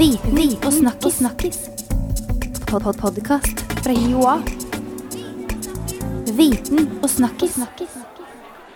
[0.00, 1.14] Viten og snakkis.
[1.14, 1.58] snakkis.
[2.68, 4.38] Pod -pod Podkast fra Joa.
[6.36, 7.58] Viten og snakkis.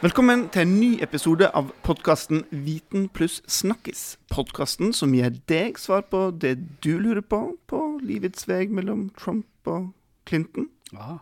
[0.02, 4.18] Velkommen til en ny episode av podkasten Viten pluss snakkis.
[4.30, 9.46] Podkasten som gir deg svar på det du lurer på på livets vei mellom Trump
[9.66, 9.92] og
[10.26, 10.68] Clinton.
[10.96, 11.18] Aha.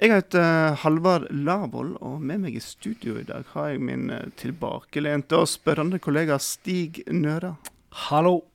[0.00, 4.30] Jeg heter Halvard Lavoll, og med meg i studio i dag har jeg min eh,
[4.36, 7.56] tilbakelente og spørrende kollega Stig Nøra.
[7.90, 8.53] Hallo.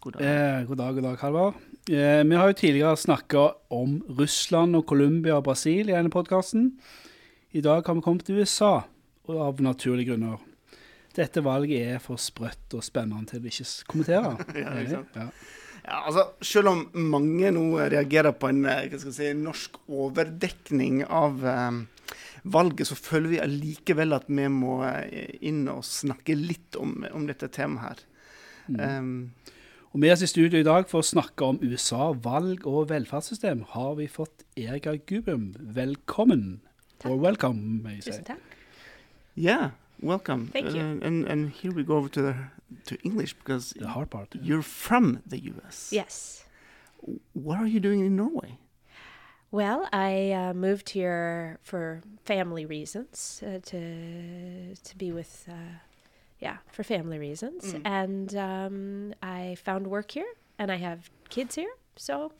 [0.00, 0.22] God dag.
[0.22, 1.54] Eh, god dag, god dag, Halvard.
[1.90, 3.40] Eh, vi har jo tidligere snakka
[3.74, 6.68] om Russland og Colombia og Brasil i denne podkasten.
[7.50, 8.84] I dag har vi kommet til USA,
[9.26, 10.38] og av naturlige grunner.
[11.18, 14.38] Dette valget er for sprøtt og spennende til vi ikke kommenterer.
[14.62, 15.18] Ja, ikke sant?
[15.18, 15.26] Ja.
[15.88, 21.82] Ja, altså, Selv om mange nå reagerer på en eh, si, norsk overdekning av eh,
[22.44, 27.26] valget, så føler vi allikevel at vi må eh, inn og snakke litt om, om
[27.26, 28.04] dette temaet her.
[28.68, 29.30] Um,
[29.92, 33.62] Og med oss i studio i dag for å snakke om USA, valg og velferdssystem
[33.72, 35.54] har vi fått Erika Gubrium.
[35.58, 36.60] Velkommen.
[37.04, 38.12] Or welcome, may you say.
[38.12, 38.56] Tusen takk.
[39.36, 39.70] yeah,
[40.02, 40.48] welcome.
[40.52, 40.82] Thank you.
[40.82, 42.34] Uh, and, and here we go over to, the,
[42.86, 44.34] to English because The hard part.
[44.42, 45.90] you're from the US.
[45.92, 46.44] Yes.
[47.32, 48.58] What are you doing in Norway?
[49.50, 55.78] Well, I uh, moved here for family reasons uh, to to be with, uh,
[56.40, 61.72] yeah, for family reasons, and um, I found work here, and I have kids here,
[61.96, 62.32] so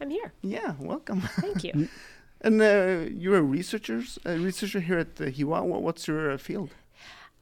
[0.00, 0.32] I'm here.
[0.42, 1.20] Yeah, welcome.
[1.40, 1.88] Thank you.
[2.40, 5.64] and uh, you're a researcher, a researcher here at the HiOA.
[5.80, 6.70] What's your uh, field?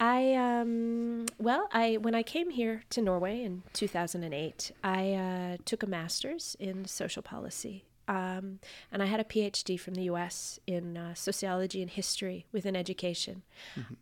[0.01, 5.83] I um, well, I when I came here to Norway in 2008, I uh, took
[5.83, 8.59] a master's in social policy, um,
[8.91, 10.59] and I had a PhD from the U.S.
[10.67, 13.43] in uh, sociology and history within education.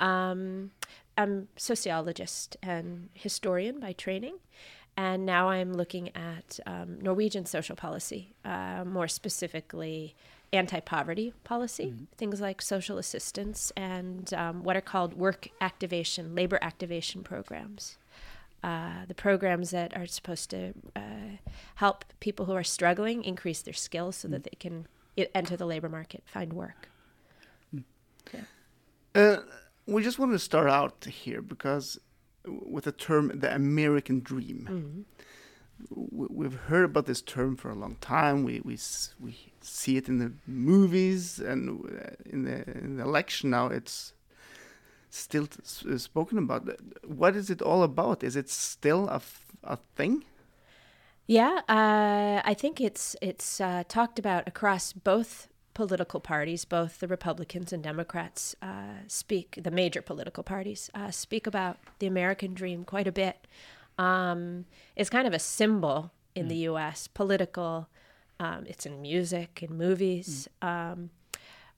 [0.00, 0.70] Um,
[1.18, 4.36] I'm sociologist and historian by training,
[4.96, 10.14] and now I'm looking at um, Norwegian social policy, uh, more specifically
[10.52, 17.22] anti-poverty policy, things like social assistance and um, what are called work activation, labor activation
[17.22, 17.98] programs.
[18.62, 21.00] Uh, the programs that are supposed to uh,
[21.76, 24.86] help people who are struggling increase their skills so that they can
[25.34, 26.88] enter the labor market, find work.
[29.14, 29.38] Uh,
[29.86, 31.98] we just want to start out here because
[32.44, 35.06] with the term the American dream.
[35.90, 38.42] W- We've heard about this term for a long time.
[38.44, 38.78] We we
[39.20, 43.68] we see it in the movies and uh, in the in the election now.
[43.68, 44.12] It's
[45.16, 45.48] still
[45.90, 46.68] uh, spoken about.
[47.04, 48.22] What is it all about?
[48.22, 50.24] Is it still a, f- a thing?
[51.26, 57.08] Yeah, uh, I think it's it's uh, talked about across both political parties, both the
[57.08, 59.58] Republicans and Democrats uh, speak.
[59.62, 63.46] The major political parties uh, speak about the American dream quite a bit.
[63.98, 67.08] Um, it's kind of a symbol in the U.S.
[67.08, 67.88] political.
[68.38, 70.48] Um, it's in music, in movies.
[70.62, 71.10] Um,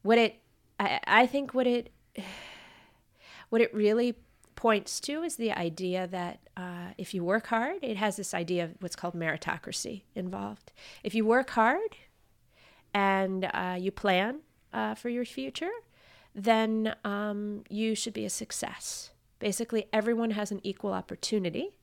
[0.02, 0.40] what it,
[0.78, 1.90] I, I think, what it
[3.48, 4.16] what it really
[4.58, 8.64] points to is the idea that uh, if you work hard, it has this idea
[8.64, 10.72] of what's called meritocracy involved.
[11.04, 11.96] If you work hard
[12.92, 14.40] and uh, you plan
[14.72, 15.70] uh, for your future,
[16.34, 19.10] then um, you should be a success.
[19.38, 21.76] Basically, everyone has an equal opportunity,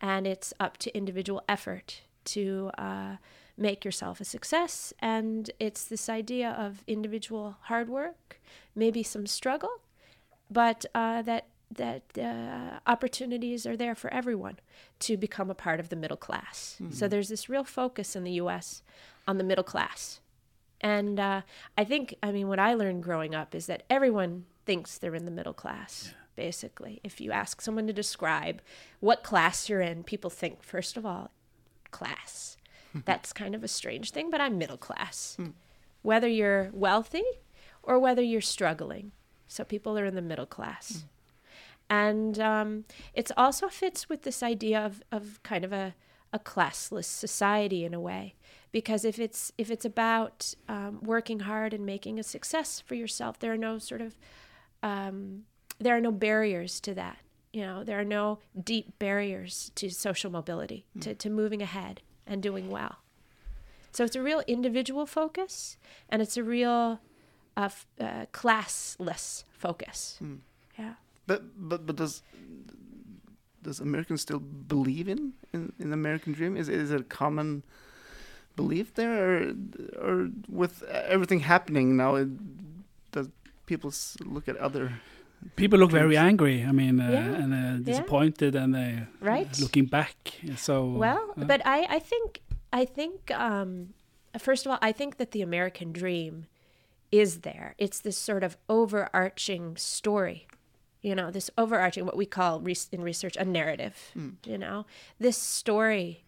[0.00, 3.16] and it's up to individual effort to uh,
[3.58, 4.94] make yourself a success.
[5.00, 8.40] And it's this idea of individual hard work,
[8.74, 9.82] maybe some struggle,
[10.50, 14.58] but uh, that that uh, opportunities are there for everyone
[14.98, 16.76] to become a part of the middle class.
[16.90, 18.82] So there's this real focus in the U.S.
[19.28, 20.20] on the middle class,
[20.80, 21.42] and uh,
[21.78, 25.24] I think I mean what I learned growing up is that everyone thinks they're in
[25.26, 26.12] the middle class.
[26.36, 28.62] Basically, if you ask someone to describe
[29.00, 31.30] what class you're in, people think first of all,
[31.90, 32.56] class.
[33.04, 35.36] That's kind of a strange thing, but I'm middle class.
[36.02, 37.22] Whether you're wealthy
[37.82, 39.12] or whether you're struggling.
[39.50, 41.04] So people are in the middle class.
[41.90, 42.84] And um,
[43.14, 45.96] it also fits with this idea of, of kind of a,
[46.32, 48.36] a classless society in a way.
[48.70, 53.40] Because if it's if it's about um, working hard and making a success for yourself,
[53.40, 54.14] there are no sort of
[54.84, 55.42] um,
[55.80, 57.18] there are no barriers to that.
[57.52, 62.40] You know, there are no deep barriers to social mobility, to, to moving ahead and
[62.40, 62.98] doing well.
[63.90, 65.76] So it's a real individual focus,
[66.08, 67.00] and it's a real
[67.56, 70.18] uh, f- uh, classless focus.
[70.78, 70.94] Yeah.
[71.26, 72.22] But but but does
[73.62, 76.56] does Americans still believe in in, in the American dream?
[76.56, 77.62] Is is it a common
[78.56, 79.54] belief there, or,
[80.00, 82.28] or with everything happening now, it,
[83.12, 83.28] does
[83.66, 83.92] people
[84.24, 85.00] look at other
[85.56, 86.64] People look very angry.
[86.68, 87.42] I mean, uh, Yeah.
[87.42, 89.58] and uh, disappointed, and they Right.
[89.60, 90.16] looking back.
[90.56, 92.40] So Well, uh, but I, I think
[92.72, 93.94] I think um,
[94.38, 96.44] first of all, I think that the American dream
[97.12, 97.74] is there.
[97.78, 100.46] It's this sort of overarching story,
[101.02, 102.62] you know, this overarching what we call
[102.92, 103.96] in research a narrative.
[104.14, 104.30] Hmm.
[104.44, 104.86] You know,
[105.18, 106.24] this story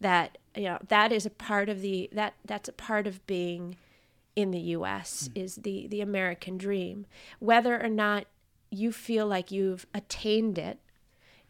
[0.00, 3.76] that you know that is a part of the that that's a part of being
[4.34, 5.28] in the U.S.
[5.32, 5.40] Hmm.
[5.40, 7.06] is the the American dream.
[7.38, 8.26] Whether or not
[8.70, 10.78] you feel like you've attained it,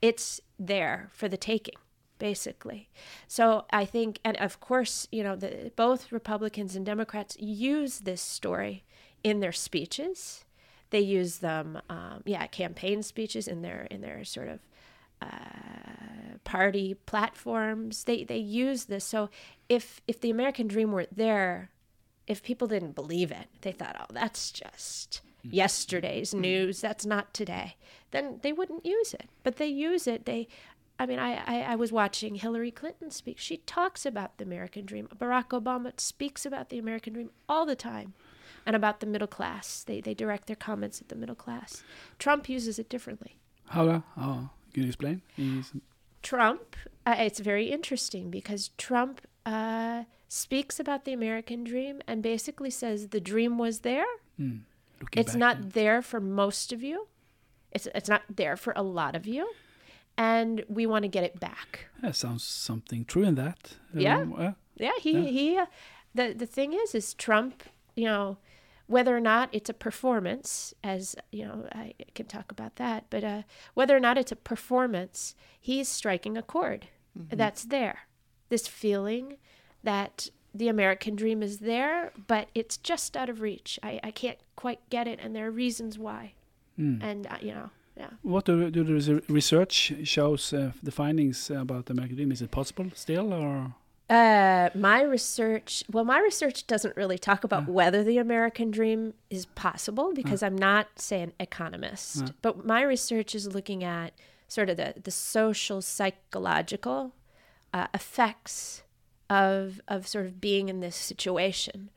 [0.00, 1.74] it's there for the taking
[2.22, 2.88] basically.
[3.26, 8.22] So i think and of course you know the, both republicans and democrats use this
[8.22, 8.84] story
[9.24, 10.44] in their speeches.
[10.90, 14.60] They use them um, yeah campaign speeches in their in their sort of
[15.20, 18.04] uh, party platforms.
[18.04, 19.04] They they use this.
[19.04, 19.28] So
[19.68, 21.70] if if the american dream weren't there
[22.28, 26.80] if people didn't believe it they thought oh that's just yesterday's news.
[26.80, 27.76] That's not today.
[28.10, 29.28] Then they wouldn't use it.
[29.42, 30.24] But they use it.
[30.24, 30.48] They
[31.02, 33.38] I mean, I, I, I was watching Hillary Clinton speak.
[33.38, 35.08] She talks about the American dream.
[35.18, 38.14] Barack Obama speaks about the American dream all the time
[38.64, 39.82] and about the middle class.
[39.82, 41.82] They, they direct their comments at the middle class.
[42.18, 43.32] Trump uses it differently.
[43.66, 44.04] how?
[44.16, 45.22] How can you explain?
[45.36, 45.72] He's-
[46.22, 52.70] Trump, uh, it's very interesting because Trump uh, speaks about the American dream and basically
[52.70, 54.06] says the dream was there.
[54.38, 57.08] looking It's back, not there for most of you.
[57.72, 59.50] It's it's not there for a lot of you,
[60.16, 61.86] and we want to get it back.
[62.00, 63.74] There sounds something true in that.
[63.94, 64.18] Yeah.
[64.18, 65.24] Um, uh, Yeah, he Yeah.
[65.30, 65.58] he.
[65.58, 65.66] Uh,
[66.14, 67.62] the the thing is, is Trump.
[67.96, 68.38] You know,
[68.86, 73.04] whether or not it's a performance, as you know, I can talk about that.
[73.10, 73.42] But uh,
[73.74, 78.00] whether or not it's a performance, he's striking a chord that's there.
[78.48, 79.36] This feeling
[79.82, 83.78] that the American dream is there, but it's just out of reach.
[83.82, 86.34] I, I can't quite get it, and there are reasons why.
[86.78, 88.10] And uh, you know, yeah.
[88.22, 92.32] What do, do the research shows uh, the findings about the American dream?
[92.32, 93.74] Is it possible still, or
[94.10, 99.46] Uh, my research, well, my research doesn't really talk about whether the American dream is
[99.54, 102.32] possible because I'm not, say, an economist.
[102.42, 104.12] But my research is looking at
[104.48, 107.14] sort of the, the social, psychological
[107.72, 108.82] uh, effects
[109.30, 111.88] of, of sort of being in this situation.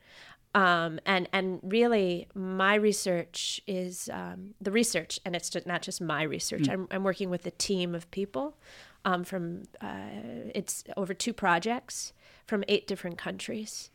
[0.56, 6.00] Um, and and really, my research is um, the research, and it's just not just
[6.00, 6.66] my research.
[6.70, 8.56] I'm, I'm working with a team of people
[9.04, 12.14] um, from uh, it's over two projects
[12.46, 13.90] from eight different countries,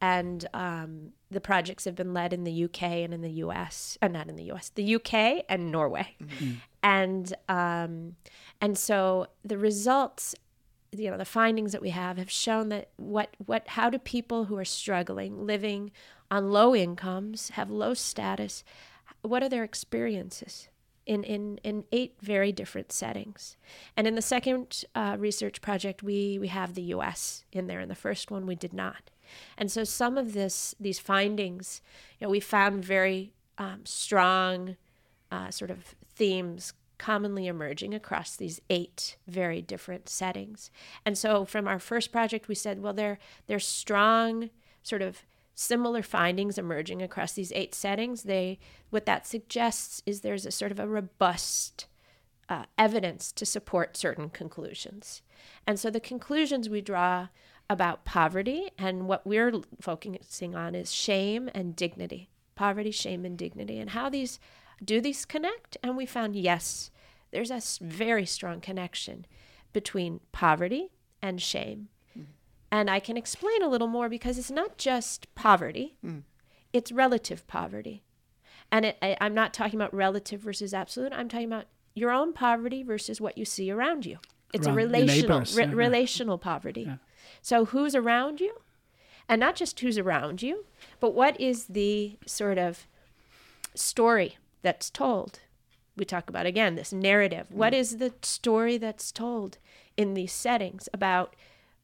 [0.00, 4.08] and um, the projects have been led in the UK and in the US, uh,
[4.08, 6.16] not in the US, the UK and Norway,
[6.82, 8.16] and um,
[8.62, 10.34] and so the results
[10.98, 14.46] you know the findings that we have have shown that what what how do people
[14.46, 15.90] who are struggling living
[16.30, 18.64] on low incomes have low status
[19.22, 20.68] what are their experiences
[21.04, 23.56] in in in eight very different settings?
[23.96, 27.88] And in the second uh, research project we we have the US in there in
[27.88, 29.10] the first one we did not.
[29.56, 31.80] And so some of this these findings
[32.18, 34.76] you know we found very um, strong
[35.30, 40.70] uh, sort of themes commonly emerging across these eight very different settings.
[41.04, 44.50] And so from our first project we said, well there there's strong
[44.82, 48.24] sort of similar findings emerging across these eight settings.
[48.24, 48.58] They
[48.90, 51.86] what that suggests is there's a sort of a robust
[52.48, 55.22] uh, evidence to support certain conclusions.
[55.66, 57.28] And so the conclusions we draw
[57.68, 62.30] about poverty and what we're focusing on is shame and dignity.
[62.54, 64.38] Poverty, shame, and dignity, and how these
[64.84, 65.76] do these connect?
[65.82, 66.90] And we found yes,
[67.30, 69.26] there's a very strong connection
[69.72, 70.90] between poverty
[71.22, 71.88] and shame.
[72.16, 72.30] Mm-hmm.
[72.70, 76.22] And I can explain a little more because it's not just poverty, mm.
[76.72, 78.02] it's relative poverty.
[78.72, 82.32] And it, I, I'm not talking about relative versus absolute, I'm talking about your own
[82.32, 84.18] poverty versus what you see around you.
[84.52, 85.76] It's Around a relational, neighbors, re- yeah, yeah.
[85.76, 86.90] relational poverty.
[87.42, 88.54] So who's around you?
[89.28, 90.66] And not just who's around you,
[91.00, 92.86] but what is the sort of
[93.74, 95.40] story that's told.
[95.96, 97.46] We talk about again this narrative.
[97.50, 99.58] What is the story that's told
[99.96, 101.34] in these settings about,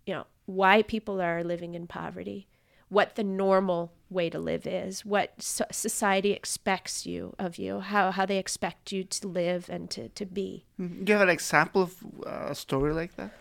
[0.06, 2.48] you know, why people are living in poverty,
[2.88, 8.26] what the normal way to live is, what society expects you of you, how how
[8.26, 10.66] they expect you to live and to to be.
[10.78, 11.94] Do you have an example of
[12.26, 13.32] uh, a story like that?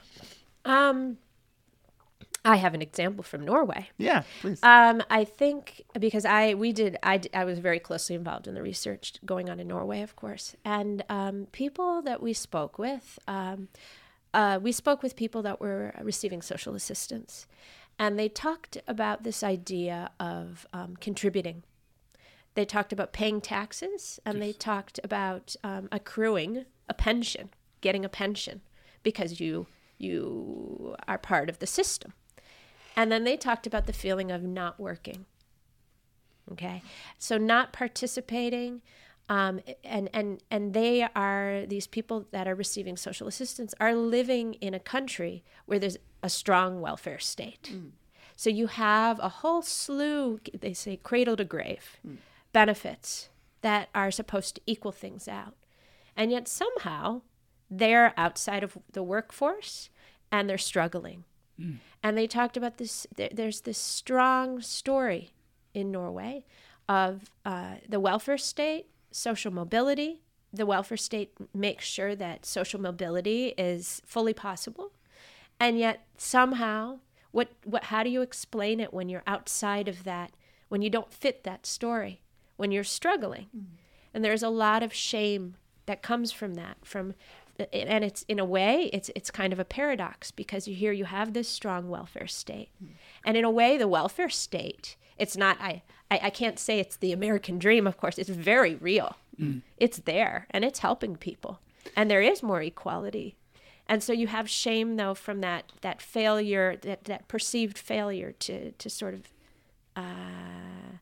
[0.64, 1.18] Um,
[2.44, 3.90] I have an example from Norway.
[3.98, 4.62] Yeah, please.
[4.64, 8.64] Um, I think because I we did I, I was very closely involved in the
[8.64, 13.68] research going on in Norway, of course, and um, people that we spoke with, um,
[14.34, 17.46] uh, we spoke with people that were receiving social assistance,
[18.00, 21.64] and they talked about this idea of um, contributing
[22.54, 28.10] they talked about paying taxes, and they talked about um, accruing a pension, getting a
[28.10, 28.62] pension,
[29.04, 29.68] because you
[29.98, 32.14] you are part of the system.
[32.96, 35.26] And then they talked about the feeling of not working.
[36.52, 36.82] Okay,
[37.18, 38.82] so not participating,
[39.30, 44.56] um, and and and they are these people that are receiving social assistance are living
[44.56, 47.72] in a country where there's a strong welfare state.
[48.36, 51.98] So you have a whole slew, they say cradle to grave,
[52.52, 53.30] benefits
[53.62, 55.56] that are supposed to equal things out.
[56.18, 57.22] And yet somehow
[57.70, 59.90] they're outside of the workforce
[60.32, 61.24] and they're struggling.
[62.03, 65.30] And they talked about this, there, there's this strong story
[65.74, 66.46] in Norway
[66.89, 70.22] of uh, the welfare state, social mobility.
[70.51, 74.91] The welfare state makes sure that social mobility is fully possible.
[75.60, 77.00] And yet somehow,
[77.32, 80.32] what, what, how do you explain it when you're outside of that,
[80.70, 82.22] when you don't fit that story,
[82.58, 83.48] when you're struggling?
[84.13, 87.13] And there's a lot of shame that comes from that, from
[87.74, 91.06] and it's in a way it's it's kind of a paradox because you here you
[91.06, 92.70] have this strong welfare state.
[93.25, 96.98] And in a way the welfare state it's not I, I i can't say it's
[96.98, 99.15] the american dream of course it's very real.
[99.77, 101.60] It's there and it's helping people.
[101.96, 103.36] And there is more equality.
[103.88, 108.72] And so you have shame though from that that failure that that perceived failure to
[108.72, 109.34] to sort of
[109.96, 110.98] uh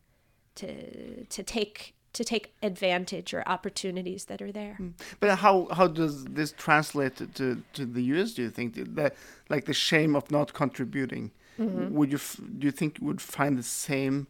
[0.56, 4.78] to to take to take advantage or opportunities that are there
[5.20, 8.32] But how how does this translate to, to, the US?
[8.34, 9.14] Do you think that
[9.48, 11.30] like the shame of not contributing?
[11.58, 11.94] Mm-hmm.
[11.94, 14.26] Would you f- do you think you would find the same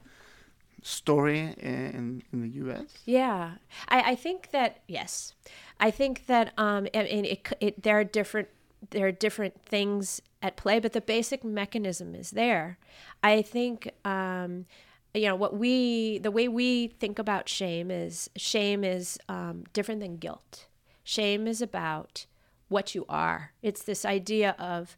[0.82, 2.86] story in in the US?
[3.04, 3.52] Yeah,
[3.88, 5.34] I, I think that yes,
[5.78, 8.48] I think that um, I mean, it, it there are different
[8.90, 12.78] there are different things at play, but the basic mechanism is there.
[13.22, 14.66] I think um,
[15.14, 20.00] you know what we the way we think about shame is shame is um, different
[20.00, 20.66] than guilt.
[21.02, 22.26] Shame is about
[22.68, 23.52] what you are.
[23.62, 24.96] It's this idea of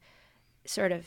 [0.66, 1.06] sort of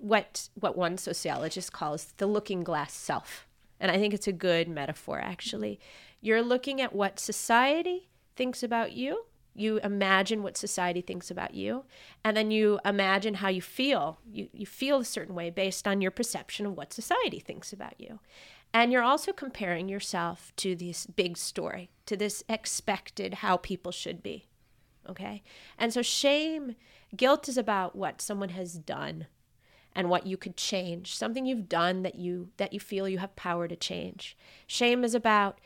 [0.00, 3.46] what what one sociologist calls the looking glass self.
[3.80, 5.78] And I think it's a good metaphor actually.
[6.20, 9.24] You're looking at what society thinks about you.
[9.54, 11.84] You imagine what society thinks about you,
[12.24, 14.18] and then you imagine how you feel.
[14.30, 18.00] You, you feel a certain way based on your perception of what society thinks about
[18.00, 18.18] you.
[18.72, 24.22] And you're also comparing yourself to this big story, to this expected how people should
[24.22, 24.48] be
[25.08, 25.42] okay
[25.78, 26.74] and so shame
[27.16, 29.26] guilt is about what someone has done
[29.94, 33.34] and what you could change something you've done that you that you feel you have
[33.36, 35.58] power to change shame is about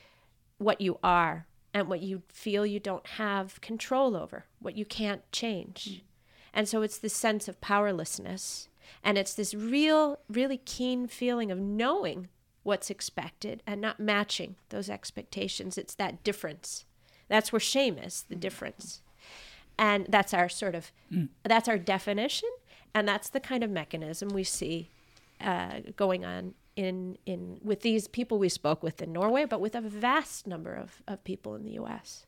[0.58, 1.46] what you are
[1.78, 5.88] and what you feel you don't have control over what you can't change.
[5.88, 6.00] Mm.
[6.52, 8.68] And so it's this sense of powerlessness
[9.04, 12.28] and it's this real really keen feeling of knowing
[12.62, 15.78] what's expected and not matching those expectations.
[15.78, 16.84] It's that difference.
[17.28, 18.40] That's where shame is the mm.
[18.40, 19.02] difference.
[19.78, 21.28] And that's our sort of mm.
[21.44, 22.48] that's our definition
[22.94, 24.90] and that's the kind of mechanism we see
[25.40, 29.74] uh, going on in in with these people we spoke with in Norway, but with
[29.74, 32.24] a vast number of, of people in the U.S.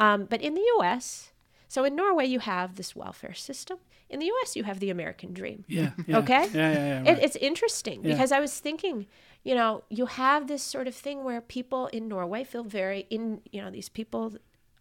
[0.00, 1.32] Um, but in the U.S.,
[1.68, 3.78] so in Norway you have this welfare system.
[4.10, 5.64] In the U.S., you have the American dream.
[5.68, 5.92] Yeah.
[6.06, 6.18] yeah.
[6.18, 6.48] Okay.
[6.52, 7.12] Yeah, yeah, yeah.
[7.12, 9.06] It, it's interesting because I was thinking,
[9.42, 13.40] you know, you have this sort of thing where people in Norway feel very in,
[13.52, 14.34] you know, these people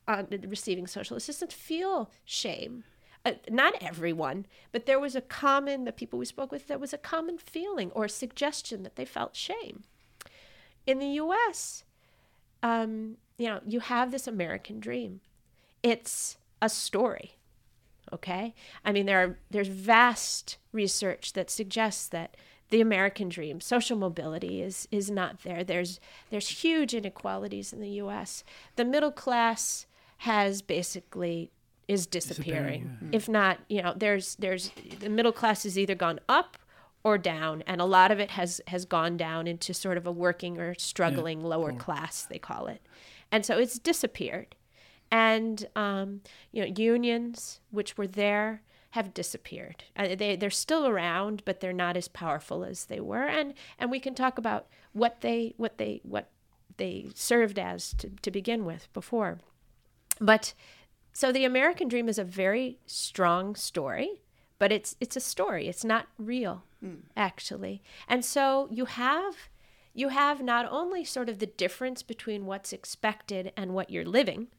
[0.07, 2.83] uh, receiving social assistance feel shame.
[3.23, 6.93] Uh, not everyone, but there was a common, the people we spoke with, there was
[6.93, 9.83] a common feeling or suggestion that they felt shame.
[10.87, 11.83] In the U.S.,
[12.63, 15.21] um, you know, you have this American dream.
[15.83, 17.37] It's a story
[18.13, 22.35] okay i mean there are there's vast research that suggests that
[22.69, 25.99] the american dream social mobility is is not there there's
[26.29, 28.43] there's huge inequalities in the us
[28.75, 29.85] the middle class
[30.19, 31.51] has basically
[31.91, 36.19] is disappearing, Disappearing, if not you know there's there's the middle class has either gone
[36.29, 36.57] up
[37.03, 40.11] or down and a lot of it has has gone down into sort of a
[40.11, 42.81] working or struggling lower class they call it.
[43.31, 44.55] And so it's disappeared.
[45.11, 46.21] And um,
[46.53, 49.83] you know unions which were there have disappeared.
[49.95, 53.25] Uh, they, they're still around but they're not as powerful as they were.
[53.25, 56.29] And and we can talk about what they what they what
[56.77, 59.39] they served as to, to begin with before.
[60.21, 60.53] But
[61.13, 64.21] so the american dream is a very strong story
[64.61, 65.67] but it's it's a story.
[65.67, 66.97] It's not real hmm.
[67.17, 67.81] actually.
[68.07, 69.33] And so you have
[69.95, 74.49] you have not only sort of the difference between what's expected and what you're living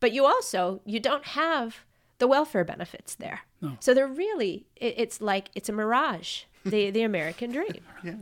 [0.00, 1.86] but you also you don't have
[2.18, 3.40] the welfare benefits there.
[3.80, 7.82] So they're really it, it's like it's a mirage the the american dream.
[8.04, 8.16] Yeah.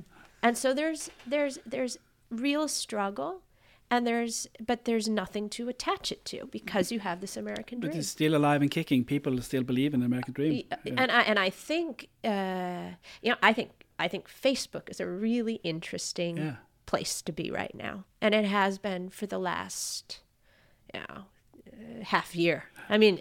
[0.44, 1.98] and so there's there's there's
[2.30, 3.42] real struggle,
[3.90, 7.92] and there's but there's nothing to attach it to because you have this American dream.
[7.92, 9.04] But it's still alive and kicking.
[9.04, 10.64] People still believe in the American dream.
[10.84, 10.94] Yeah.
[10.96, 12.90] and I and I think uh,
[13.22, 16.56] you know I think I think Facebook is a really interesting Yeah.
[16.86, 20.20] place to be right now, and it has been for the last
[20.92, 21.16] you know
[21.66, 22.64] uh, half year.
[22.88, 23.20] I mean,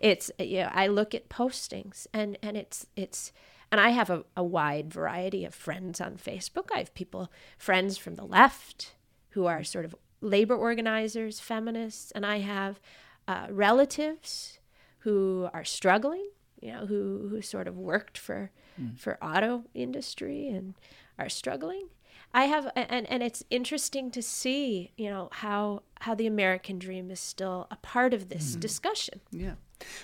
[0.00, 3.32] it's you know I look at postings and and it's it's
[3.72, 6.68] and I have a, a wide variety of friends on Facebook.
[6.74, 8.94] I have people friends from the left
[9.30, 12.80] who are sort of labor organizers, feminists, and I have
[13.28, 14.58] uh, relatives
[15.00, 16.28] who are struggling,
[16.60, 18.50] you know, who who sort of worked for
[18.96, 20.74] for auto industry and
[21.18, 21.88] are struggling.
[22.34, 27.10] I have and and it's interesting to see, you know, how how the American dream
[27.10, 29.20] is still a part of this discussion.
[29.30, 29.54] Yeah,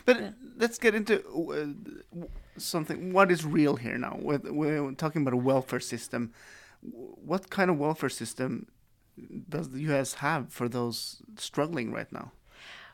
[0.05, 2.25] but let's get into uh,
[2.57, 3.13] something.
[3.13, 4.19] What is real here now?
[4.21, 6.33] With we're talking about a welfare system.
[6.81, 8.67] What kind of welfare system
[9.49, 10.15] does the U.S.
[10.15, 12.33] have for those struggling right now?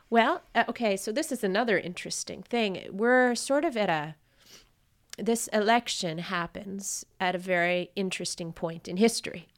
[0.09, 2.87] Well, uh, okay, so this is another interesting thing.
[2.91, 4.15] We're sort of at a
[5.17, 9.49] this election happens at a very interesting point in history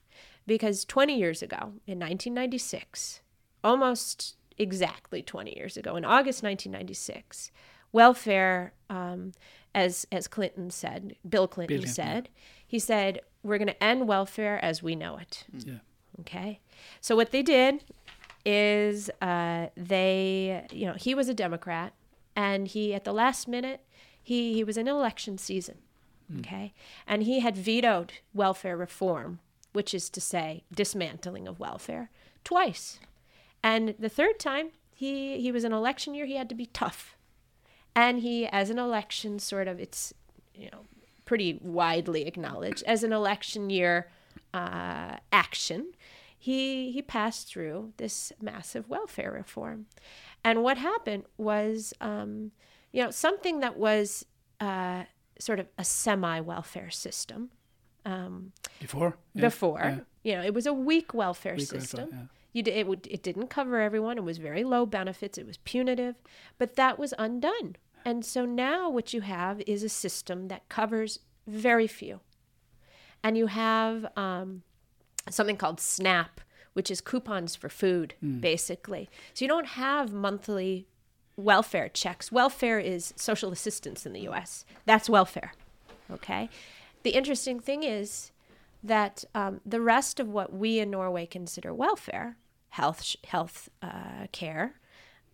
[0.48, 3.22] because 20 years ago in 1996,
[3.63, 7.51] almost exactly 20 years ago in August 1996,
[7.91, 9.34] welfare um,
[9.74, 12.30] as as Clinton said, Bill Clinton Bill, said,
[12.65, 15.46] he said we're going to end welfare as we know it.
[15.53, 15.80] Yeah.
[16.20, 16.60] Okay.
[17.00, 17.84] So what they did
[18.46, 21.94] is uh, they, you know, he was a Democrat
[22.36, 23.86] and he, at the last minute,
[24.22, 25.77] he, he was in election season.
[26.39, 26.74] Okay.
[27.08, 29.39] And he had vetoed welfare reform,
[29.74, 32.10] which is to say, dismantling of welfare,
[32.44, 33.00] twice.
[33.63, 37.15] And the third time, he, he was an election year, he had to be tough.
[37.96, 40.13] And he, as an election sort of, it's,
[40.56, 40.86] you know,
[41.25, 44.10] pretty widely acknowledged as an election year
[44.53, 45.93] uh, action,
[46.38, 49.86] he he passed through this massive welfare reform,
[50.43, 52.51] and what happened was, um,
[52.91, 54.25] you know, something that was
[54.60, 55.03] uh,
[55.39, 57.50] sort of a semi-welfare system
[58.06, 59.17] um, Before?
[59.34, 59.41] Yeah.
[59.41, 59.80] before.
[59.84, 59.99] Yeah.
[60.23, 62.10] You know, it was a weak welfare Weak welfare, system.
[62.12, 62.19] yeah.
[62.54, 64.17] You it would it didn't cover everyone.
[64.17, 65.38] It was very low benefits.
[65.38, 66.15] It was punitive,
[66.58, 67.75] but that was undone.
[68.04, 72.19] And so now what you have is a system that covers very few,
[73.23, 74.63] and you have um,
[75.29, 76.41] something called SNAP,
[76.73, 79.10] which is coupons for food, basically.
[79.34, 80.88] So you don't have monthly
[81.36, 82.31] welfare checks.
[82.31, 84.65] Welfare is social assistance in the U.S.
[84.86, 85.53] That's welfare.
[86.12, 86.49] Okay.
[87.03, 88.31] The interesting thing is
[88.84, 92.38] that um, the rest of what we in Norway consider welfare,
[92.69, 94.75] health, health uh, care,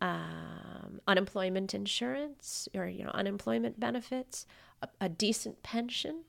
[0.02, 4.46] um, unemployment insurance, or you know, unemployment benefits,
[4.82, 6.24] a, a decent pension,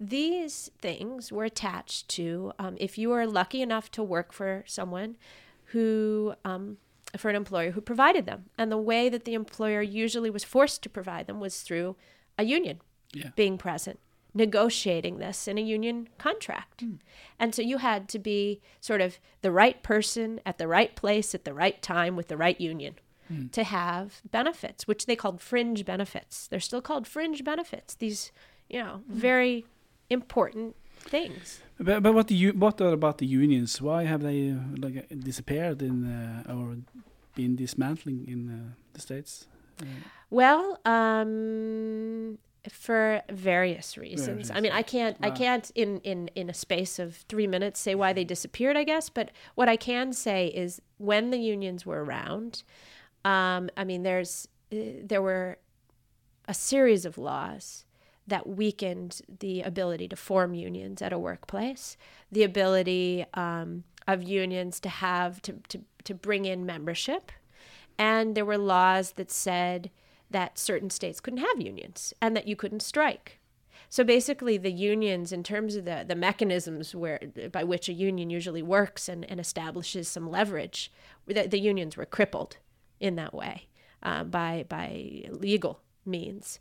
[0.00, 5.16] these things were attached to um, if you were lucky enough to work for someone
[5.66, 6.78] who um,
[7.16, 8.46] for an employer who provided them.
[8.56, 11.96] And the way that the employer usually was forced to provide them was through
[12.38, 12.80] a union
[13.12, 13.30] Yeah.
[13.36, 13.98] being present
[14.32, 16.84] negotiating this in a union contract.
[17.36, 21.34] And so you had to be sort of the right person at the right place
[21.34, 22.94] at the right time with the right union
[23.52, 26.46] to have benefits which they called fringe benefits.
[26.46, 27.94] They're still called fringe benefits.
[27.94, 28.30] These
[28.68, 29.66] you know very
[30.10, 33.80] important things But, but what the u- what are about the unions?
[33.80, 36.76] Why have they uh, like uh, disappeared in uh, or
[37.34, 39.46] been dismantling in uh, the states?
[40.28, 42.38] Well, um,
[42.70, 44.50] for various reasons.
[44.50, 47.94] I mean, I can't, I can't in, in, in a space of three minutes say
[47.94, 49.08] why they disappeared, I guess.
[49.08, 52.62] But what I can say is when the unions were around,
[53.24, 55.58] um, I mean, there's, uh, there were
[56.46, 57.86] a series of laws
[58.30, 61.96] that weakened the ability to form unions at a workplace,
[62.32, 67.30] the ability um, of unions to have to, to, to bring in membership.
[67.98, 69.90] And there were laws that said
[70.30, 73.38] that certain states couldn't have unions and that you couldn't strike.
[73.88, 78.30] So basically, the unions, in terms of the, the mechanisms where by which a union
[78.30, 80.92] usually works and, and establishes some leverage,
[81.26, 82.58] the, the unions were crippled
[83.00, 83.66] in that way
[84.02, 86.60] uh, by by legal means.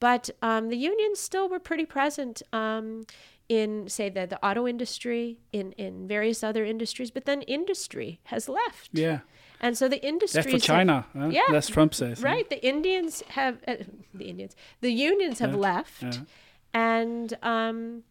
[0.00, 3.06] But um, the unions still were pretty present um,
[3.48, 7.10] in, say, the, the auto industry, in, in various other industries.
[7.10, 9.20] But then industry has left, Yeah,
[9.60, 11.06] and so the industry left for China.
[11.16, 11.28] huh?
[11.28, 11.42] Yeah.
[11.52, 12.20] As Trump says.
[12.20, 12.26] huh?
[12.28, 12.50] Right.
[12.50, 13.76] The Indians have uh,
[14.12, 14.54] the Indians.
[14.82, 16.12] The unions have Yeah, left, yeah.
[16.74, 18.02] and um,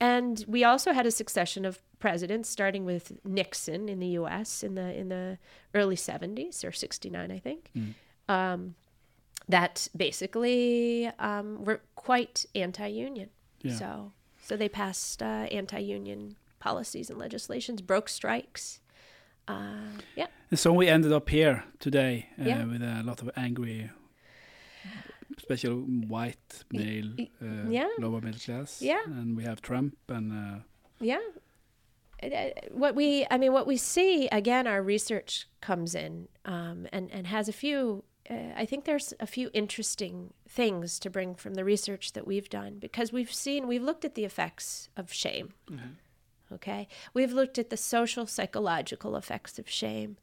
[0.00, 4.62] and we also had a succession of presidents, starting with Nixon in the U.S.
[4.62, 5.38] in the in the
[5.74, 7.70] early '70s or '69, I think.
[7.76, 7.94] Mm.
[8.28, 8.74] Um,
[9.48, 13.30] that basically um, were quite anti-union.
[13.62, 13.74] Yeah.
[13.78, 18.80] So so they passed uh, anti-union policies and legislations, broke strikes.
[19.46, 20.26] Uh, yeah.
[20.50, 22.64] And so we ended up here today uh, Yeah.
[22.64, 23.90] with a lot of angry,
[25.36, 25.74] especially
[26.08, 27.10] white male,
[27.42, 27.88] uh, yeah.
[27.98, 28.82] lower middle class.
[28.82, 29.02] Yeah.
[29.06, 30.58] And we have Trump and uh,
[31.00, 31.20] Yeah.
[32.22, 37.10] Uh, What we, I mean, what we see again, our research comes in um, and
[37.12, 38.04] and has a few.
[38.30, 42.48] Uh, I think there's a few interesting things to bring from the research that we've
[42.50, 45.54] done because we've seen, we've looked at the effects of shame.
[46.52, 50.16] Okay, we've looked at the social psychological effects of shame,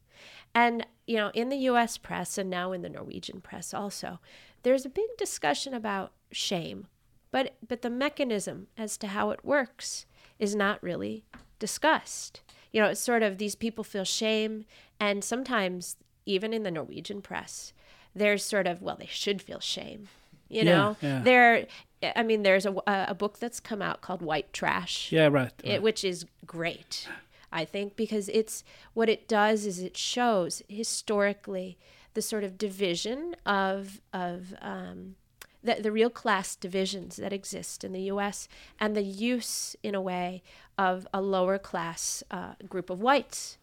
[0.55, 1.97] and you know, in the U.S.
[1.99, 4.19] press and now in the Norwegian press also,
[4.63, 6.87] there's a big discussion about shame,
[7.31, 10.07] but but the mechanism as to how it works
[10.39, 11.25] is not really
[11.59, 12.41] discussed.
[12.71, 14.65] You know, it's sort of these people feel shame,
[14.99, 17.71] and sometimes even in the Norwegian press,
[18.15, 20.07] there's sort of well, they should feel shame.
[20.49, 21.21] You Yeah, know, yeah.
[21.23, 21.67] there.
[22.15, 25.51] I mean, there's a, a book that's come out called White Trash yeah, right.
[25.63, 27.07] it, which is great,
[27.51, 31.77] I think, because it's what it does is it shows historically
[32.13, 35.15] the sort of division of of um,
[35.63, 38.47] the the real class divisions that exist in the U.S.
[38.79, 40.43] and the use, in a way,
[40.77, 43.57] of a lower class uh, group of whites,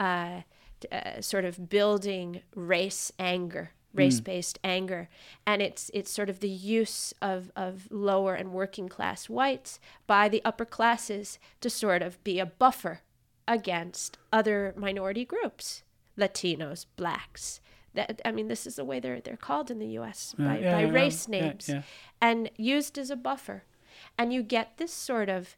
[0.00, 0.40] uh,
[0.90, 5.08] uh, sort of building race anger race-based anger.
[5.46, 10.28] And it's it's sort of the use of of lower and working class whites by
[10.28, 13.00] the upper classes to sort of be a buffer
[13.48, 15.82] against other minority groups
[16.18, 17.60] latinos blacks.
[17.94, 20.58] That i mean this is the way they're they're called in the us Uh, by,
[20.58, 21.70] yeah, by yeah, race yeah, names.
[22.20, 23.64] and used as a buffer.
[24.18, 25.56] And you get this sort of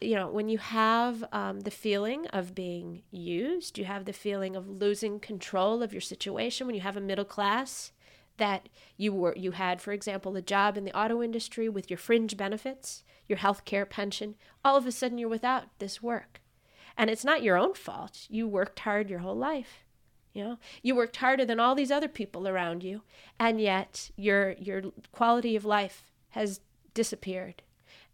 [0.00, 4.56] you know when you have um, the feeling of being used you have the feeling
[4.56, 7.92] of losing control of your situation when you have a middle class
[8.36, 11.98] that you were you had for example a job in the auto industry with your
[11.98, 16.40] fringe benefits your health care pension all of a sudden you're without this work.
[16.96, 18.26] And it's not your own fault.
[18.30, 19.84] You worked hard your whole life
[20.32, 20.58] you know?
[20.82, 23.02] You worked harder than all these other people around you
[23.38, 26.60] and yet your your quality of life has
[26.92, 27.62] disappeared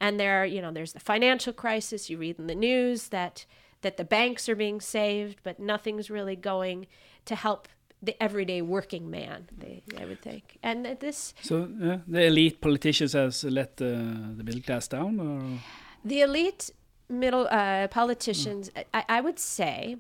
[0.00, 2.10] and there are you know there's the financial crisis.
[2.10, 3.46] You read in the news that
[3.82, 6.86] that the banks are being saved but nothing's really going
[7.24, 7.68] to help
[8.02, 10.58] the everyday working man they, i would think.
[10.62, 13.86] And this So yeah, the elite politicians has let uh,
[14.36, 15.60] the middle class down, or?
[16.04, 16.70] The elite
[17.08, 19.96] middle uh, politicians I, I would say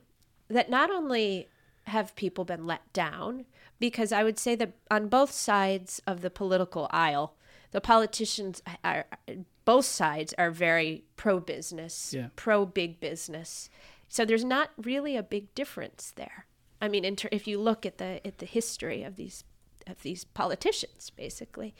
[0.48, 1.48] that not only
[1.84, 3.46] have people been let down
[3.78, 7.34] because i would say that on both sides of the political aisle
[7.72, 9.06] the politicians are
[9.74, 12.28] both sides are very pro business Yeah.
[12.34, 13.70] pro big business.
[14.08, 16.46] So there's not really a big difference there.
[16.84, 19.44] I mean in ter- if you look at the at the history of these
[19.86, 21.70] of these politicians basically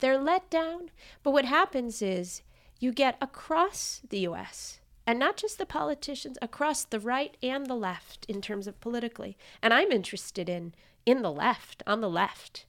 [0.00, 0.90] they're let down.
[1.22, 2.42] But what happens is
[2.80, 7.80] you get across the US and not just the politicians across the right and the
[7.88, 9.36] left in terms of politically.
[9.62, 10.74] And i'm interested in
[11.06, 12.66] in the left on the left.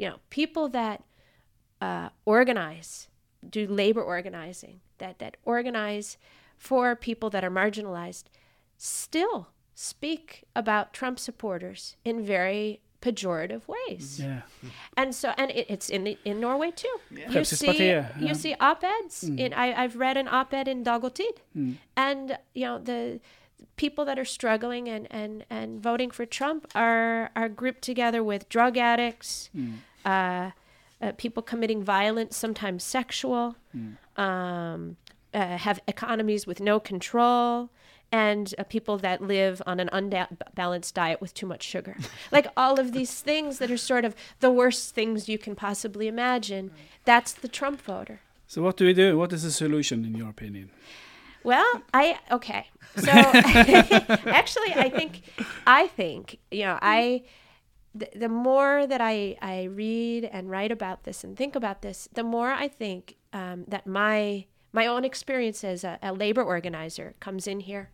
[0.00, 0.98] You know people that
[1.80, 3.08] uh, organize
[3.48, 6.18] do labor organizing that that organize
[6.58, 8.24] for people that are marginalized
[8.76, 14.20] still speak about trump supporters in very pejorative ways.
[14.20, 14.42] Yeah,
[14.96, 17.00] and so and it, it's in the, in Norway too.
[17.10, 19.24] You see Fremskrittspartiet, you see op-eds.
[19.24, 19.38] Mm.
[19.38, 21.76] In, I, I've read an op-ed in Dag og Tid, mm.
[21.96, 23.20] and you know the
[23.76, 28.48] people that are struggling and, and, and voting for Trump are are grouped together with
[28.48, 29.76] drug addicts, mm.
[30.04, 30.50] uh,
[31.00, 33.56] uh, people committing violence, sometimes sexual,
[34.16, 34.96] um,
[35.32, 37.70] uh, have economies with no control.
[38.12, 41.96] And uh, people that live on an unbalanced diet with too much sugar.
[42.32, 46.08] like all of these things that are sort of the worst things you can possibly
[46.08, 46.72] imagine.
[47.04, 48.20] That's the Trump voter.
[48.48, 49.16] So what do we do?
[49.16, 50.70] What is the solution in your opinion?
[51.44, 52.66] Well, I okay.
[52.96, 55.22] So actually, I think
[55.66, 57.22] I think you know I
[57.94, 62.22] the, more that I I read and write about this and think about this, the
[62.22, 67.46] more I think um, that my my own experience as a, a labor organizer comes
[67.46, 67.90] in here,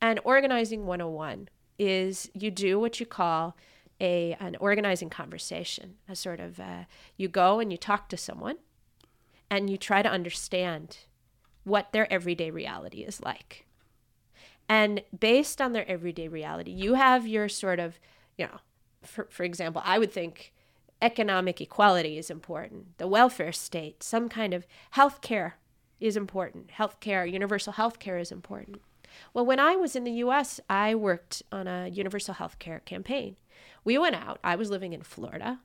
[0.00, 3.56] and organizing 101 is you do what you call
[4.00, 6.84] a an organizing conversation, a sort of uh,
[7.16, 8.56] you go and you talk to someone,
[9.50, 10.98] and you try to understand
[11.64, 13.66] what their everyday reality is like.
[14.68, 17.98] And based on their everyday reality, you have your sort of,
[18.36, 18.58] you know,
[19.06, 20.52] for, for example, I would think
[21.02, 25.56] economic equality is important, the welfare state, some kind of health care
[26.00, 28.80] is important, health care, universal health care is important.
[29.32, 33.36] Well, when I was in the US, I worked on a universal health care campaign.
[33.84, 35.60] We went out, I was living in Florida,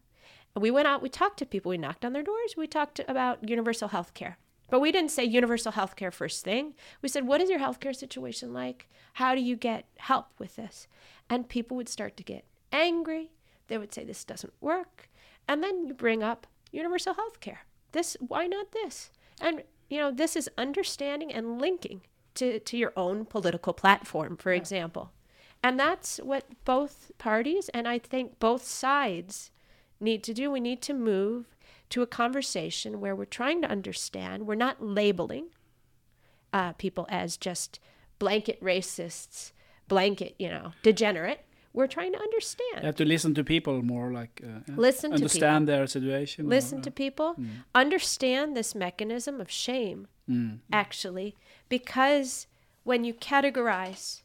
[0.53, 2.99] and we went out, we talked to people, we knocked on their doors, we talked
[3.07, 4.37] about universal health care
[4.71, 6.73] But we didn't say universal health care first thing.
[7.01, 8.89] We said, what is your healthcare situation like?
[9.13, 10.87] How do you get help with this?
[11.29, 13.31] And people would start to get angry.
[13.67, 15.09] They would say, this doesn't work.
[15.47, 17.61] And then you bring up universal health care.
[17.91, 19.11] This, why not this?
[19.39, 22.01] And, you know, this is understanding and linking
[22.35, 25.11] to, to your own political platform, for example.
[25.63, 29.51] And that's what both parties and I think both sides
[29.99, 30.49] need to do.
[30.49, 31.55] We need to move
[31.89, 35.47] to a conversation where we're trying to understand, we're not labeling
[36.53, 37.79] uh, people as just
[38.17, 39.51] blanket racists,
[39.87, 41.45] blanket, you know, degenerate.
[41.73, 42.81] We're trying to understand.
[42.81, 44.73] You have to listen to people more, like uh.
[44.75, 46.45] Listen to understand their situation.
[46.45, 47.35] or, listen uh, to people,
[47.73, 50.59] understand this mechanism of shame, mm.
[50.71, 51.35] actually,
[51.69, 52.47] because
[52.83, 54.23] when you categorize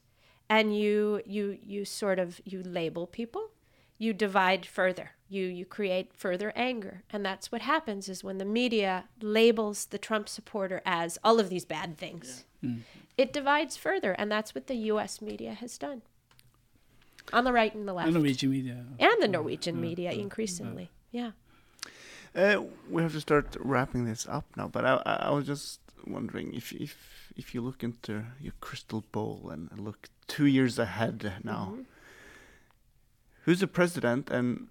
[0.48, 3.50] and you you you sort of you label people,
[3.98, 5.12] you divide further.
[5.28, 9.98] You you create further anger, and that's what happens is when the media labels the
[9.98, 12.44] Trump supporter as all of these bad things,
[13.16, 15.20] it divides further, and that's what the U.S.
[15.20, 16.02] media has done.
[17.32, 18.84] On the right and the left, And Norwegian media.
[18.98, 21.32] and the Norwegian media increasingly, yeah.
[22.34, 25.80] Uh, we have to start wrapping this up now, but I, I I was just
[26.06, 31.32] wondering if if if you look into your crystal ball and look two years ahead
[31.42, 31.84] now, Mhm.
[33.44, 34.68] who's the president and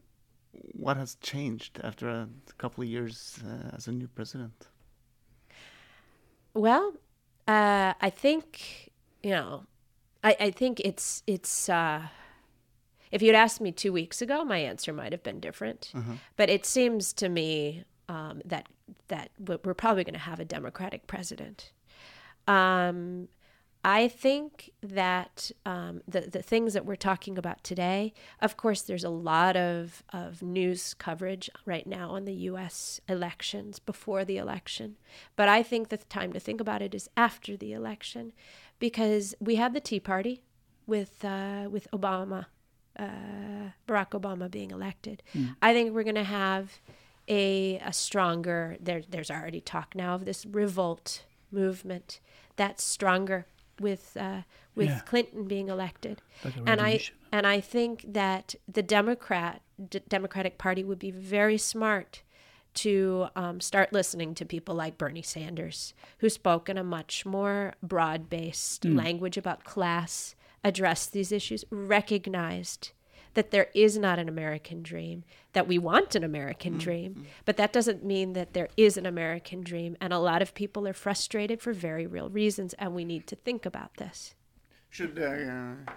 [0.83, 4.67] what has changed after a couple of years uh, as a new president?
[6.53, 6.93] Well,
[7.47, 8.91] uh, I think
[9.23, 9.65] you know,
[10.23, 11.69] I, I think it's it's.
[13.15, 15.81] If you'd asked me two weeks ago, my answer might have been different.
[16.35, 18.65] But it seems to me um, that
[19.07, 21.71] that we- we're probably going to have a Democratic president.
[22.47, 23.29] Um,
[23.83, 29.03] I think that um, the the things that we're talking about today, of course, there's
[29.03, 32.99] a lot of of news coverage right now on the U.S.
[33.07, 34.97] elections before the election,
[35.35, 38.33] but I think the time to think about it is after the election,
[38.79, 40.41] because we had the Tea Party
[40.87, 42.47] with uh, with Obama,
[42.97, 45.21] uh, Barack Obama being elected.
[45.61, 46.79] I think we're going to have
[47.27, 48.77] a a stronger.
[48.79, 52.19] There, there's already talk now of this revolt movement
[52.55, 53.45] that's stronger
[53.79, 54.41] with uh,
[54.75, 54.99] with Yeah.
[55.01, 60.83] Clinton being elected, Like and I and I think that the Democrat D- Democratic Party
[60.83, 62.21] would be very smart
[62.75, 67.73] to um, start listening to people like Bernie Sanders, who spoke in a much more
[67.81, 72.91] broad based language about class, addressed these issues, recognized
[73.35, 75.23] that there is not an American dream,
[75.53, 79.61] that we want an American dream, but that doesn't mean that there is an American
[79.61, 79.95] dream.
[80.01, 83.35] And a lot of people are frustrated for very real reasons, and we need to
[83.35, 84.33] think about this.
[84.89, 85.91] Should uh,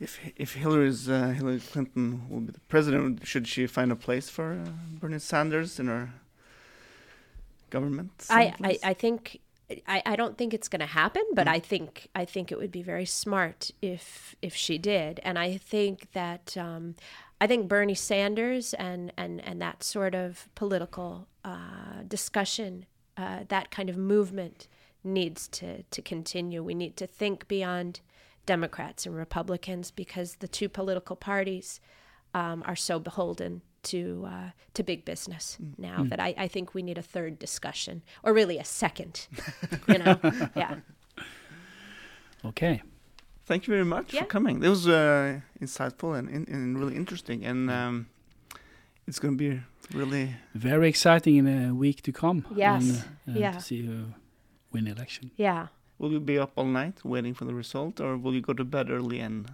[0.00, 4.30] if if Hillary's uh, Hillary Clinton will be the president, should she find a place
[4.30, 6.10] for uh, Bernie Sanders in her
[7.70, 8.12] government?
[8.30, 8.78] I, I.
[8.84, 9.40] I think
[9.86, 12.70] I, I don't think it's going to happen, but I think I think it would
[12.70, 16.94] be very smart if if she did, and I think that um,
[17.40, 23.70] I think Bernie Sanders and and and that sort of political uh, discussion, uh, that
[23.72, 24.68] kind of movement
[25.02, 26.62] needs to to continue.
[26.62, 28.00] We need to think beyond
[28.46, 31.80] Democrats and Republicans because the two political parties
[32.34, 36.82] um, are so beholden to uh, to big business now that I, I think we
[36.82, 39.26] need a third discussion or really a second.
[39.88, 40.16] You know,
[40.56, 40.76] yeah.
[42.44, 42.82] Okay.
[43.48, 44.20] Thank you very much Yeah.
[44.22, 44.62] for coming.
[44.64, 48.06] It was uh, insightful and, in, and really interesting, and um,
[49.06, 49.60] it's going to be
[49.96, 52.44] really Very exciting in a week to come.
[52.54, 53.04] Yes.
[53.26, 53.52] And, uh, Yeah.
[53.52, 54.04] To see who
[54.72, 55.30] win the election.
[55.36, 55.68] Yeah.
[55.98, 58.64] Will you be up all night waiting for the result, or will you go to
[58.64, 59.46] bed early and?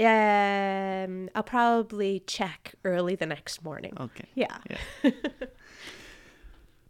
[0.00, 3.92] Um, I'll probably check early the next morning.
[4.00, 4.28] Okay.
[4.34, 4.56] Yeah.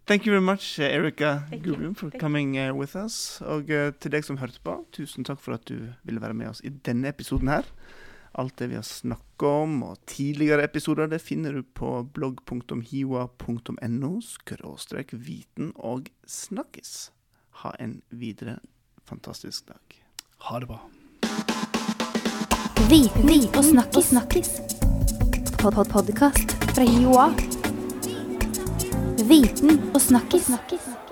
[0.07, 3.41] Thank you very much, uh, Erika Gurum, for Thank coming uh, with us.
[3.43, 6.51] Og uh, til deg som hørte på, tusen takk for at du ville være med
[6.51, 7.67] oss i denne episoden her.
[8.39, 15.15] Alt det vi har snakket om, og tidligere episoder, det finner du på blogg.hiwa.no skråstrek
[15.15, 17.11] viten og snakkis.
[17.63, 18.59] Ha en videre
[19.07, 20.03] fantastisk dag.
[20.47, 20.83] Ha det bra.
[22.91, 24.05] Viten og snakkis.
[24.05, 24.49] snakkis.
[25.59, 27.29] Pod -pod Podcast fra Joa.
[29.29, 30.45] Viten og snakkis.
[30.45, 31.10] snakkis.